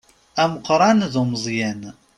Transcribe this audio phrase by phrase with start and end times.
[0.43, 1.81] Ameqqan d umeẓẓyan.